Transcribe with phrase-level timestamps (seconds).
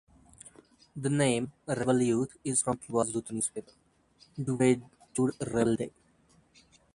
[0.95, 3.69] The name "Rebel Youth" is from Cuba's youth newspaper,
[4.35, 4.83] "Juventud
[5.39, 5.91] Rebelde".